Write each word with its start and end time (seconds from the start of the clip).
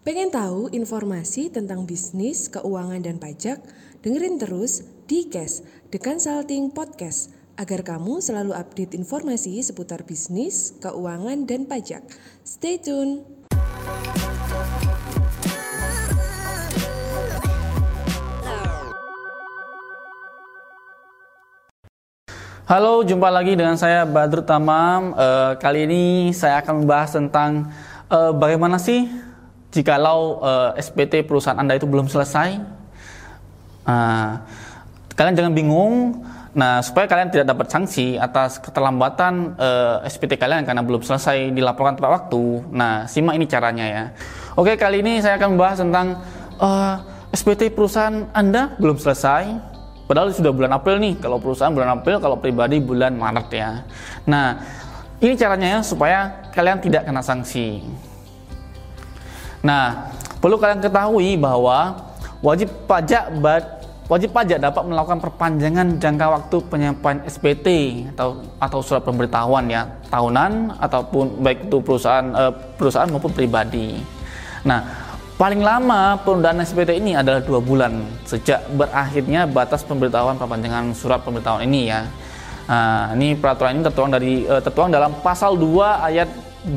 Pengen 0.00 0.32
tahu 0.32 0.72
informasi 0.72 1.52
tentang 1.52 1.84
bisnis, 1.84 2.48
keuangan, 2.48 3.04
dan 3.04 3.20
pajak? 3.20 3.60
Dengerin 4.00 4.40
terus 4.40 4.80
di 5.04 5.28
Cash, 5.28 5.60
The 5.92 6.00
Consulting 6.00 6.72
Podcast, 6.72 7.28
agar 7.60 7.84
kamu 7.84 8.24
selalu 8.24 8.56
update 8.56 8.96
informasi 8.96 9.60
seputar 9.60 10.08
bisnis, 10.08 10.72
keuangan, 10.80 11.44
dan 11.44 11.68
pajak. 11.68 12.00
Stay 12.40 12.80
tune! 12.80 13.28
Halo, 22.64 23.04
jumpa 23.04 23.28
lagi 23.28 23.52
dengan 23.52 23.76
saya 23.76 24.08
Badrut 24.08 24.48
Tamam. 24.48 25.12
Uh, 25.12 25.60
kali 25.60 25.84
ini 25.84 26.32
saya 26.32 26.64
akan 26.64 26.88
membahas 26.88 27.20
tentang 27.20 27.68
uh, 28.08 28.32
bagaimana 28.32 28.80
sih 28.80 29.28
jikalau 29.70 30.42
uh, 30.42 30.70
SPT 30.78 31.26
perusahaan 31.26 31.58
Anda 31.58 31.78
itu 31.78 31.86
belum 31.86 32.06
selesai. 32.10 32.58
Uh, 33.86 34.32
kalian 35.14 35.34
jangan 35.34 35.54
bingung. 35.54 36.26
Nah, 36.50 36.82
supaya 36.82 37.06
kalian 37.06 37.30
tidak 37.30 37.46
dapat 37.54 37.70
sanksi 37.70 38.18
atas 38.18 38.58
keterlambatan 38.58 39.54
uh, 39.54 40.02
SPT 40.02 40.34
kalian 40.34 40.66
karena 40.66 40.82
belum 40.82 40.98
selesai 40.98 41.54
dilaporkan 41.54 41.94
tepat 41.94 42.10
waktu. 42.26 42.42
Nah, 42.74 43.06
simak 43.06 43.38
ini 43.38 43.46
caranya 43.46 43.86
ya. 43.86 44.04
Oke, 44.58 44.74
kali 44.74 44.98
ini 44.98 45.22
saya 45.22 45.38
akan 45.38 45.54
membahas 45.54 45.78
tentang 45.78 46.06
uh, 46.58 46.98
SPT 47.30 47.70
perusahaan 47.70 48.26
Anda 48.34 48.74
belum 48.82 48.98
selesai 48.98 49.70
Padahal 50.10 50.34
sudah 50.34 50.50
bulan 50.50 50.74
April 50.74 50.98
nih, 50.98 51.22
kalau 51.22 51.38
perusahaan 51.38 51.70
bulan 51.70 52.02
April, 52.02 52.18
kalau 52.18 52.34
pribadi 52.34 52.82
bulan 52.82 53.14
Maret 53.14 53.46
ya. 53.54 53.86
Nah, 54.26 54.58
ini 55.22 55.38
caranya 55.38 55.78
ya, 55.78 55.80
supaya 55.86 56.50
kalian 56.50 56.82
tidak 56.82 57.06
kena 57.06 57.22
sanksi. 57.22 57.78
Nah, 59.60 60.08
perlu 60.40 60.56
kalian 60.56 60.80
ketahui 60.80 61.36
bahwa 61.36 61.96
wajib 62.40 62.68
pajak 62.88 63.28
wajib 64.10 64.30
pajak 64.34 64.58
dapat 64.58 64.82
melakukan 64.88 65.20
perpanjangan 65.22 65.86
jangka 66.00 66.26
waktu 66.26 66.56
penyampaian 66.66 67.18
SPT 67.28 67.68
atau 68.16 68.42
atau 68.58 68.80
surat 68.82 69.06
pemberitahuan 69.06 69.70
ya 69.70 69.86
tahunan 70.10 70.80
ataupun 70.82 71.44
baik 71.44 71.70
itu 71.70 71.78
perusahaan 71.78 72.26
eh, 72.34 72.52
perusahaan 72.74 73.06
maupun 73.06 73.30
pribadi. 73.30 74.00
Nah, 74.66 75.10
Paling 75.40 75.64
lama 75.64 76.20
penundaan 76.20 76.60
SPT 76.60 77.00
ini 77.00 77.16
adalah 77.16 77.40
dua 77.40 77.64
bulan 77.64 77.96
sejak 78.28 78.60
berakhirnya 78.76 79.48
batas 79.48 79.80
pemberitahuan 79.88 80.36
perpanjangan 80.36 80.92
surat 80.92 81.24
pemberitahuan 81.24 81.64
ini 81.64 81.88
ya. 81.88 82.04
Nah, 82.68 83.16
ini 83.16 83.32
peraturan 83.40 83.80
ini 83.80 83.82
tertuang 83.88 84.12
dari 84.12 84.44
uh, 84.44 84.60
tertuang 84.60 84.92
dalam 84.92 85.16
pasal 85.24 85.56
2 85.56 85.80
ayat 86.12 86.28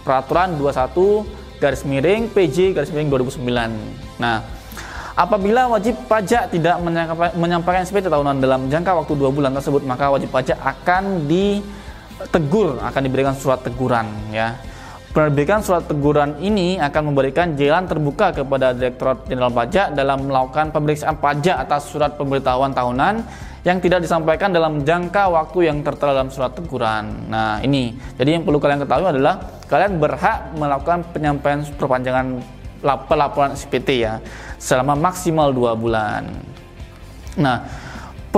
peraturan 0.00 0.56
21 0.56 1.28
garis 1.58 1.82
miring 1.82 2.30
PJ 2.30 2.72
garis 2.74 2.90
miring 2.94 3.10
2009. 3.10 3.42
Nah, 4.22 4.46
apabila 5.18 5.66
wajib 5.74 5.98
pajak 6.06 6.54
tidak 6.54 6.78
menyampaikan 7.34 7.82
SPT 7.82 8.06
tahunan 8.06 8.38
dalam 8.38 8.70
jangka 8.70 8.94
waktu 8.94 9.12
dua 9.18 9.30
bulan 9.34 9.50
tersebut, 9.54 9.82
maka 9.82 10.10
wajib 10.10 10.30
pajak 10.30 10.54
akan 10.58 11.26
ditegur, 11.26 12.78
akan 12.78 13.00
diberikan 13.02 13.34
surat 13.34 13.58
teguran 13.66 14.06
ya. 14.30 14.54
Penerbitan 15.18 15.58
surat 15.66 15.82
teguran 15.82 16.38
ini 16.38 16.78
akan 16.78 17.10
memberikan 17.10 17.58
jalan 17.58 17.90
terbuka 17.90 18.30
kepada 18.30 18.70
Direktorat 18.70 19.26
Jenderal 19.26 19.50
Pajak 19.50 19.90
dalam 19.90 20.30
melakukan 20.30 20.70
pemeriksaan 20.70 21.18
pajak 21.18 21.58
atas 21.58 21.90
surat 21.90 22.14
pemberitahuan 22.14 22.70
tahunan 22.70 23.26
yang 23.66 23.82
tidak 23.82 24.06
disampaikan 24.06 24.54
dalam 24.54 24.86
jangka 24.86 25.26
waktu 25.26 25.74
yang 25.74 25.82
tertera 25.82 26.14
dalam 26.14 26.30
surat 26.30 26.54
teguran. 26.54 27.26
Nah, 27.26 27.58
ini. 27.66 27.98
Jadi 28.14 28.38
yang 28.38 28.46
perlu 28.46 28.62
kalian 28.62 28.78
ketahui 28.78 29.10
adalah 29.10 29.42
kalian 29.66 29.98
berhak 29.98 30.54
melakukan 30.54 31.02
penyampaian 31.10 31.66
perpanjangan 31.66 32.38
pelaporan 33.10 33.58
SPT 33.58 34.06
ya 34.06 34.22
selama 34.54 34.94
maksimal 34.94 35.50
dua 35.50 35.74
bulan. 35.74 36.30
Nah, 37.34 37.66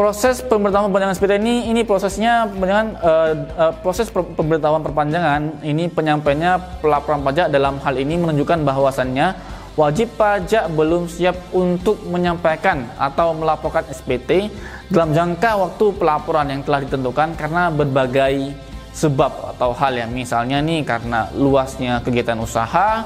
proses 0.00 0.41
pemberitahuan 0.41 0.88
perpanjangan 0.88 1.12
SPT 1.12 1.33
ini 1.44 1.55
ini 1.69 1.84
prosesnya 1.84 2.49
pemberitahuan 2.49 2.97
uh, 3.05 3.33
uh, 3.53 3.72
proses 3.84 4.09
pemberitahuan 4.09 4.81
perpanjangan 4.81 5.61
ini 5.61 5.93
penyampaiannya 5.93 6.81
pelaporan 6.81 7.21
pajak 7.21 7.53
dalam 7.53 7.77
hal 7.84 7.94
ini 8.00 8.16
menunjukkan 8.16 8.65
bahwasannya 8.65 9.37
wajib 9.77 10.09
pajak 10.16 10.72
belum 10.72 11.05
siap 11.05 11.37
untuk 11.53 12.00
menyampaikan 12.09 12.88
atau 12.97 13.37
melaporkan 13.37 13.84
SPT 13.93 14.49
dalam 14.88 15.12
jangka 15.12 15.69
waktu 15.69 15.84
pelaporan 15.93 16.49
yang 16.49 16.65
telah 16.65 16.81
ditentukan 16.81 17.37
karena 17.37 17.69
berbagai 17.69 18.56
sebab 18.97 19.53
atau 19.53 19.77
hal 19.77 20.00
yang 20.00 20.17
misalnya 20.17 20.65
nih 20.65 20.81
karena 20.81 21.28
luasnya 21.37 22.00
kegiatan 22.00 22.41
usaha 22.41 23.05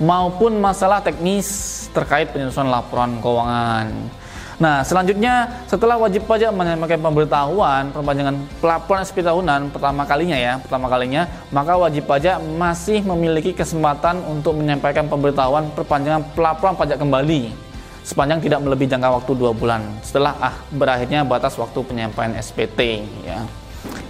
maupun 0.00 0.56
masalah 0.56 1.04
teknis 1.04 1.84
terkait 1.92 2.32
penyusunan 2.32 2.72
laporan 2.72 3.20
keuangan. 3.20 4.19
Nah, 4.60 4.84
selanjutnya 4.84 5.64
setelah 5.64 5.96
wajib 5.96 6.28
pajak 6.28 6.52
menyampaikan 6.52 7.00
pemberitahuan 7.00 7.96
perpanjangan 7.96 8.36
pelaporan 8.60 9.00
SP 9.08 9.24
tahunan 9.24 9.72
pertama 9.72 10.04
kalinya 10.04 10.36
ya, 10.36 10.60
pertama 10.60 10.92
kalinya, 10.92 11.24
maka 11.48 11.80
wajib 11.80 12.04
pajak 12.04 12.36
masih 12.60 13.00
memiliki 13.00 13.56
kesempatan 13.56 14.20
untuk 14.28 14.60
menyampaikan 14.60 15.08
pemberitahuan 15.08 15.72
perpanjangan 15.72 16.20
pelaporan 16.36 16.76
pajak 16.76 17.00
kembali 17.00 17.70
sepanjang 18.04 18.44
tidak 18.44 18.60
melebihi 18.60 18.92
jangka 18.92 19.08
waktu 19.22 19.32
dua 19.32 19.52
bulan 19.56 19.80
setelah 20.04 20.36
ah 20.40 20.56
berakhirnya 20.72 21.24
batas 21.24 21.56
waktu 21.56 21.80
penyampaian 21.80 22.36
SPT 22.36 23.04
ya. 23.24 23.40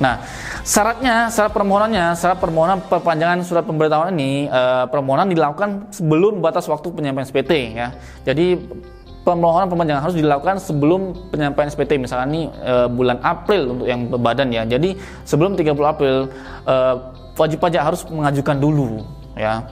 Nah, 0.02 0.18
syaratnya, 0.66 1.30
syarat 1.30 1.54
permohonannya, 1.54 2.18
syarat 2.18 2.42
permohonan 2.42 2.82
perpanjangan 2.90 3.38
surat 3.46 3.62
pemberitahuan 3.62 4.10
ini 4.18 4.50
eh, 4.50 4.84
permohonan 4.90 5.30
dilakukan 5.30 5.94
sebelum 5.94 6.42
batas 6.42 6.66
waktu 6.66 6.90
penyampaian 6.90 7.28
SPT 7.28 7.76
ya. 7.76 7.94
Jadi 8.26 8.58
permohonan 9.30 9.70
perpanjangan 9.70 10.02
harus 10.02 10.18
dilakukan 10.18 10.58
sebelum 10.58 11.14
penyampaian 11.30 11.70
SPT 11.70 12.02
misalnya 12.02 12.26
ini 12.34 12.42
e, 12.50 12.74
bulan 12.90 13.22
April 13.22 13.78
untuk 13.78 13.86
yang 13.86 14.10
badan 14.10 14.50
ya. 14.50 14.66
Jadi 14.66 14.98
sebelum 15.22 15.54
30 15.54 15.70
April 15.86 16.26
e, 16.66 16.74
wajib 17.38 17.62
pajak 17.62 17.82
harus 17.86 18.02
mengajukan 18.10 18.56
dulu 18.58 19.06
ya. 19.38 19.62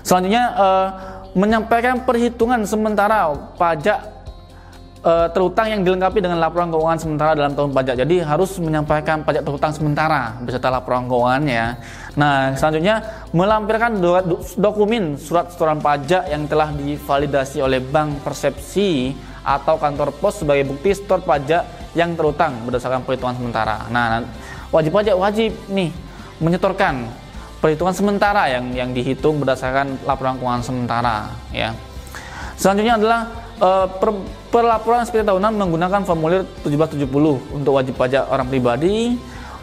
Selanjutnya 0.00 0.44
e, 0.56 0.68
menyampaikan 1.36 2.00
perhitungan 2.08 2.64
sementara 2.64 3.28
pajak 3.60 4.15
uh, 5.06 5.28
terutang 5.30 5.70
yang 5.70 5.80
dilengkapi 5.86 6.18
dengan 6.18 6.42
laporan 6.42 6.68
keuangan 6.74 6.98
sementara 6.98 7.32
dalam 7.38 7.54
tahun 7.54 7.70
pajak. 7.70 7.94
Jadi 8.02 8.16
harus 8.26 8.58
menyampaikan 8.58 9.22
pajak 9.22 9.46
terutang 9.46 9.70
sementara 9.70 10.34
beserta 10.42 10.68
laporan 10.68 11.06
keuangannya. 11.06 11.78
Nah, 12.18 12.52
selanjutnya 12.58 13.06
melampirkan 13.30 14.02
do 14.02 14.18
do 14.26 14.36
dokumen 14.58 15.14
surat 15.14 15.54
setoran 15.54 15.78
pajak 15.78 16.26
yang 16.26 16.50
telah 16.50 16.74
divalidasi 16.74 17.62
oleh 17.62 17.78
bank 17.78 18.26
persepsi 18.26 19.14
atau 19.46 19.78
kantor 19.78 20.10
pos 20.18 20.42
sebagai 20.42 20.66
bukti 20.66 20.90
setor 20.90 21.22
pajak 21.22 21.94
yang 21.94 22.18
terutang 22.18 22.66
berdasarkan 22.66 23.06
perhitungan 23.06 23.38
sementara. 23.38 23.86
Nah, 23.88 24.26
wajib 24.74 24.90
pajak 24.90 25.14
wajib 25.14 25.54
nih 25.70 25.94
menyetorkan 26.42 27.06
perhitungan 27.62 27.94
sementara 27.94 28.50
yang 28.52 28.74
yang 28.74 28.90
dihitung 28.92 29.40
berdasarkan 29.40 30.02
laporan 30.04 30.36
keuangan 30.36 30.64
sementara 30.66 31.30
ya. 31.54 31.72
Selanjutnya 32.56 32.96
adalah 32.96 33.45
uh, 33.60 33.86
per, 33.88 34.10
perlaporan 34.52 35.04
SPT 35.04 35.24
tahunan 35.24 35.52
menggunakan 35.56 36.02
formulir 36.04 36.44
1770 36.64 37.08
untuk 37.56 37.72
wajib 37.76 37.94
pajak 37.96 38.28
orang 38.28 38.48
pribadi 38.48 39.16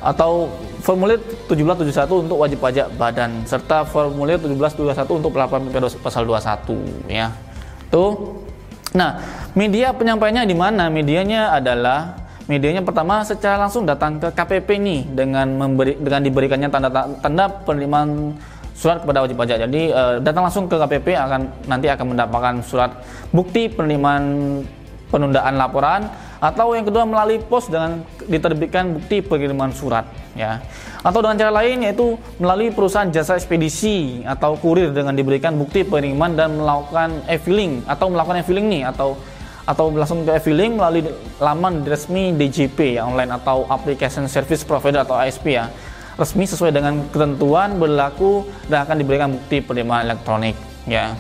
atau 0.03 0.51
formulir 0.83 1.15
1771 1.47 2.27
untuk 2.27 2.37
wajib 2.43 2.59
pajak 2.59 2.91
badan 2.99 3.47
serta 3.47 3.87
formulir 3.87 4.35
1721 4.35 5.19
untuk 5.23 5.31
pelaporan 5.31 5.63
pasal 6.03 6.27
21 6.27 7.07
ya. 7.07 7.31
Tuh. 7.87 8.43
Nah, 8.93 9.17
media 9.57 9.95
penyampaiannya 9.95 10.43
di 10.45 10.53
mana? 10.53 10.91
Medianya 10.91 11.55
adalah 11.55 12.23
medianya 12.45 12.83
pertama 12.83 13.23
secara 13.23 13.55
langsung 13.55 13.87
datang 13.87 14.19
ke 14.19 14.27
KPP 14.35 14.69
nih 14.75 15.01
dengan 15.15 15.47
memberi 15.55 15.95
dengan 15.95 16.21
diberikannya 16.21 16.67
tanda 16.67 16.89
tanda 17.23 17.45
penerimaan 17.63 18.35
surat 18.73 19.01
kepada 19.05 19.23
wajib 19.23 19.37
pajak. 19.37 19.57
Jadi 19.69 19.93
uh, 19.93 20.17
datang 20.19 20.49
langsung 20.49 20.65
ke 20.65 20.75
KPP 20.75 21.13
akan 21.15 21.41
nanti 21.69 21.87
akan 21.87 22.05
mendapatkan 22.17 22.55
surat 22.65 22.91
bukti 23.29 23.69
penerimaan 23.69 24.61
penundaan 25.13 25.55
laporan 25.61 26.09
atau 26.43 26.75
yang 26.75 26.83
kedua 26.83 27.07
melalui 27.07 27.39
pos 27.39 27.71
dengan 27.71 28.03
diterbitkan 28.27 28.99
bukti 28.99 29.23
pengiriman 29.23 29.71
surat 29.71 30.03
ya. 30.35 30.59
Atau 31.05 31.23
dengan 31.23 31.39
cara 31.39 31.63
lain 31.63 31.85
yaitu 31.85 32.19
melalui 32.41 32.73
perusahaan 32.73 33.07
jasa 33.07 33.37
ekspedisi 33.37 34.25
atau 34.27 34.57
kurir 34.59 34.91
dengan 34.91 35.15
diberikan 35.15 35.55
bukti 35.55 35.85
pengiriman 35.87 36.35
dan 36.35 36.57
melakukan 36.57 37.23
e-filing 37.29 37.85
atau 37.87 38.11
melakukan 38.11 38.43
e-filing 38.43 38.67
nih 38.67 38.83
atau 38.89 39.15
atau 39.63 39.95
langsung 39.95 40.27
ke 40.27 40.35
e-filing 40.35 40.75
melalui 40.75 41.07
laman 41.39 41.87
resmi 41.87 42.35
DJP 42.35 42.99
ya 42.99 43.07
online 43.07 43.31
atau 43.31 43.63
application 43.71 44.27
service 44.27 44.67
provider 44.67 45.07
atau 45.07 45.15
ASP 45.15 45.55
ya 45.55 45.71
resmi 46.17 46.45
sesuai 46.45 46.71
dengan 46.73 47.05
ketentuan 47.09 47.77
berlaku 47.81 48.45
dan 48.69 48.85
akan 48.85 48.95
diberikan 49.01 49.29
bukti 49.33 49.61
penerimaan 49.61 50.05
elektronik 50.05 50.53
ya. 50.85 51.17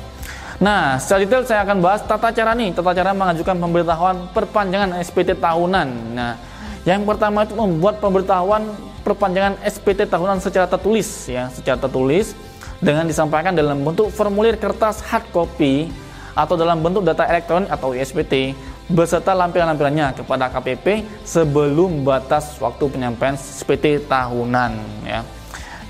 Nah, 0.61 1.01
secara 1.01 1.25
detail 1.25 1.43
saya 1.43 1.61
akan 1.65 1.77
bahas 1.81 2.01
tata 2.05 2.29
cara 2.29 2.53
nih, 2.53 2.71
tata 2.71 2.93
cara 2.93 3.11
mengajukan 3.11 3.57
pemberitahuan 3.57 4.15
perpanjangan 4.31 4.95
SPT 5.01 5.35
tahunan. 5.35 5.87
Nah, 6.13 6.37
yang 6.85 7.03
pertama 7.03 7.43
itu 7.43 7.57
membuat 7.57 7.97
pemberitahuan 7.97 8.69
perpanjangan 9.01 9.59
SPT 9.65 10.07
tahunan 10.07 10.39
secara 10.39 10.69
tertulis 10.69 11.27
ya, 11.27 11.49
secara 11.51 11.75
tertulis 11.81 12.37
dengan 12.79 13.07
disampaikan 13.07 13.55
dalam 13.55 13.81
bentuk 13.81 14.11
formulir 14.13 14.55
kertas 14.55 15.03
hard 15.03 15.25
copy 15.33 15.89
atau 16.33 16.55
dalam 16.57 16.81
bentuk 16.81 17.05
data 17.05 17.25
elektronik 17.29 17.69
atau 17.69 17.93
ISPT 17.93 18.57
beserta 18.91 19.31
lampiran-lampirannya 19.31 20.23
kepada 20.23 20.51
KPP 20.51 21.07
sebelum 21.23 22.03
batas 22.03 22.59
waktu 22.59 22.83
penyampaian 22.91 23.39
SPT 23.39 24.03
tahunan 24.07 24.71
ya. 25.07 25.21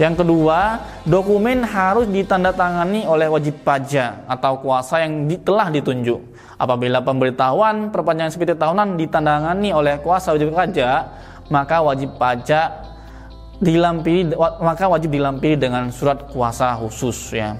Yang 0.01 0.25
kedua, 0.25 0.81
dokumen 1.05 1.61
harus 1.61 2.09
ditandatangani 2.09 3.05
oleh 3.05 3.29
wajib 3.29 3.61
pajak 3.61 4.25
atau 4.25 4.57
kuasa 4.57 5.05
yang 5.05 5.29
telah 5.45 5.69
ditunjuk. 5.69 6.17
Apabila 6.57 7.01
pemberitahuan 7.05 7.93
perpanjangan 7.93 8.33
SPT 8.33 8.57
tahunan 8.57 8.97
ditandangani 8.97 9.69
oleh 9.69 10.01
kuasa 10.01 10.33
wajib 10.33 10.49
pajak, 10.53 11.13
maka 11.53 11.77
wajib 11.85 12.09
pajak 12.17 12.73
dilampiri 13.61 14.33
maka 14.37 14.85
wajib 14.89 15.13
dilampiri 15.13 15.55
dengan 15.55 15.93
surat 15.93 16.25
kuasa 16.33 16.73
khusus 16.81 17.37
ya. 17.37 17.53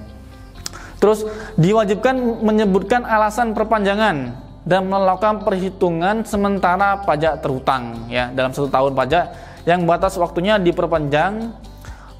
Terus 0.98 1.22
diwajibkan 1.54 2.16
menyebutkan 2.42 3.06
alasan 3.06 3.54
perpanjangan 3.54 4.43
dan 4.64 4.88
melakukan 4.88 5.44
perhitungan 5.44 6.24
sementara 6.24 7.04
pajak 7.04 7.44
terhutang 7.44 8.08
ya 8.08 8.32
dalam 8.32 8.50
satu 8.50 8.68
tahun 8.72 8.96
pajak 8.96 9.24
yang 9.68 9.84
batas 9.84 10.16
waktunya 10.16 10.56
diperpanjang 10.56 11.52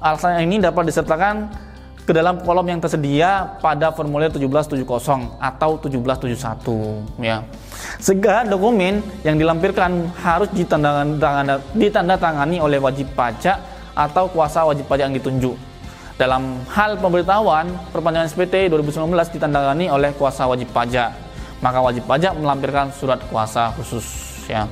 Alasan 0.05 0.45
ini 0.45 0.61
dapat 0.61 0.85
disertakan 0.91 1.49
ke 2.05 2.13
dalam 2.13 2.37
kolom 2.45 2.69
yang 2.69 2.77
tersedia 2.77 3.57
pada 3.57 3.89
formulir 3.89 4.29
1770 4.29 4.85
atau 5.41 5.81
1771 5.81 7.25
ya. 7.25 7.41
Segala 7.97 8.45
dokumen 8.45 9.01
yang 9.25 9.41
dilampirkan 9.41 10.13
harus 10.21 10.45
ditandatangani 11.73 12.61
oleh 12.61 12.77
wajib 12.77 13.09
pajak 13.17 13.57
atau 13.97 14.29
kuasa 14.29 14.61
wajib 14.61 14.85
pajak 14.85 15.09
yang 15.09 15.17
ditunjuk. 15.17 15.57
Dalam 16.21 16.61
hal 16.69 17.01
pemberitahuan, 17.01 17.65
perpanjangan 17.89 18.29
SPT 18.29 18.69
2019 18.69 19.09
ditandangani 19.35 19.89
oleh 19.89 20.13
kuasa 20.13 20.45
wajib 20.45 20.69
pajak. 20.69 21.24
Maka 21.65 21.81
wajib 21.81 22.05
pajak 22.05 22.37
melampirkan 22.37 22.93
surat 22.93 23.17
kuasa 23.25 23.73
khusus 23.73 24.05
ya. 24.45 24.69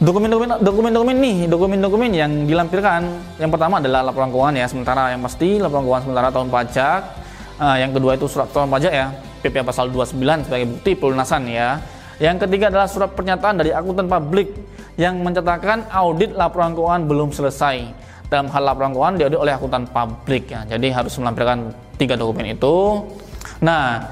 Dokumen-dokumen 0.00 0.56
dokumen-dokumen 0.64 1.16
nih 1.20 1.36
dokumen-dokumen 1.52 2.10
yang 2.16 2.32
dilampirkan. 2.48 3.04
Yang 3.36 3.50
pertama 3.52 3.76
adalah 3.76 4.08
laporan 4.08 4.32
keuangan 4.32 4.56
ya. 4.56 4.66
Sementara 4.72 5.12
yang 5.12 5.20
pasti 5.20 5.60
laporan 5.60 5.84
keuangan 5.84 6.04
sementara 6.08 6.28
tahun 6.32 6.48
pajak. 6.48 7.00
Uh, 7.60 7.76
yang 7.76 7.92
kedua 7.92 8.16
itu 8.16 8.24
surat 8.24 8.48
tahun 8.56 8.72
pajak 8.72 8.92
ya. 8.96 9.12
PP 9.44 9.60
pasal 9.60 9.92
29 9.92 10.48
sebagai 10.48 10.66
bukti 10.72 10.92
pelunasan 10.96 11.44
ya. 11.52 11.76
Yang 12.16 12.48
ketiga 12.48 12.72
adalah 12.72 12.88
surat 12.88 13.12
pernyataan 13.12 13.60
dari 13.60 13.76
akuntan 13.76 14.08
publik 14.08 14.48
yang 14.96 15.20
mencatatkan 15.20 15.92
audit 15.92 16.32
laporan 16.32 16.72
keuangan 16.72 17.04
belum 17.04 17.36
selesai. 17.36 17.84
Dalam 18.32 18.48
hal 18.48 18.64
laporan 18.64 18.96
keuangan 18.96 19.20
diaudit 19.20 19.40
oleh 19.44 19.52
akuntan 19.52 19.84
publik 19.92 20.48
ya. 20.48 20.64
Jadi 20.64 20.88
harus 20.88 21.12
melampirkan 21.20 21.68
tiga 22.00 22.16
dokumen 22.16 22.56
itu. 22.56 23.04
Nah 23.60 24.08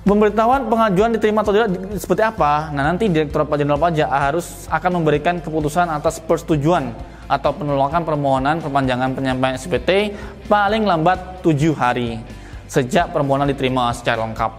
Pemberitahuan 0.00 0.64
pengajuan 0.64 1.12
diterima 1.12 1.44
atau 1.44 1.52
tidak 1.52 1.76
seperti 2.00 2.24
apa? 2.24 2.72
Nah, 2.72 2.88
nanti 2.88 3.04
Direktorat 3.12 3.52
Jenderal 3.52 3.76
Pajak 3.76 4.08
harus 4.08 4.64
akan 4.72 4.96
memberikan 4.96 5.44
keputusan 5.44 5.92
atas 5.92 6.24
persetujuan 6.24 6.96
atau 7.28 7.52
penolakan 7.52 8.08
permohonan 8.08 8.64
perpanjangan 8.64 9.12
penyampaian 9.12 9.60
SPT 9.60 10.16
paling 10.48 10.88
lambat 10.88 11.44
tujuh 11.44 11.76
hari 11.76 12.16
sejak 12.64 13.12
permohonan 13.12 13.52
diterima 13.52 13.92
secara 13.92 14.24
lengkap. 14.24 14.52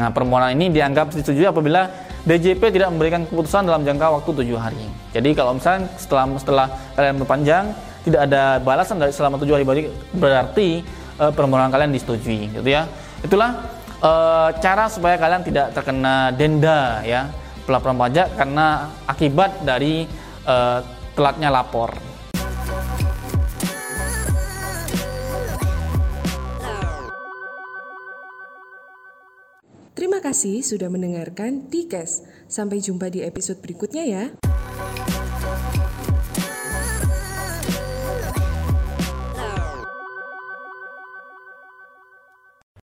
Nah, 0.00 0.08
permohonan 0.16 0.56
ini 0.56 0.72
dianggap 0.72 1.12
disetujui 1.12 1.44
apabila 1.44 1.92
DJP 2.24 2.72
tidak 2.72 2.88
memberikan 2.88 3.28
keputusan 3.28 3.68
dalam 3.68 3.84
jangka 3.84 4.16
waktu 4.16 4.30
tujuh 4.32 4.56
hari. 4.56 4.80
Jadi 5.12 5.30
kalau 5.36 5.60
misalnya 5.60 5.92
setelah 6.00 6.24
setelah 6.40 6.66
kalian 6.96 7.14
berpanjang 7.20 7.64
tidak 8.08 8.20
ada 8.32 8.64
balasan 8.64 8.96
dari 8.96 9.12
selama 9.12 9.36
tujuh 9.36 9.60
hari 9.60 9.92
berarti 10.16 10.80
uh, 11.20 11.30
permohonan 11.36 11.68
kalian 11.68 11.92
disetujui, 11.92 12.48
gitu 12.48 12.64
ya. 12.64 12.88
Itulah 13.20 13.75
uh, 14.02 14.50
cara 14.58 14.88
supaya 14.90 15.16
kalian 15.16 15.44
tidak 15.46 15.72
terkena 15.72 16.32
denda 16.34 17.00
ya 17.06 17.30
pelaporan 17.64 17.98
pajak 17.98 18.34
karena 18.38 18.90
akibat 19.08 19.62
dari 19.66 20.06
uh, 20.46 20.80
telatnya 21.16 21.50
lapor. 21.50 21.92
Terima 29.96 30.20
kasih 30.20 30.60
sudah 30.60 30.92
mendengarkan 30.92 31.72
Tikes. 31.72 32.22
Sampai 32.46 32.84
jumpa 32.84 33.08
di 33.08 33.24
episode 33.24 33.58
berikutnya 33.64 34.04
ya. 34.04 34.24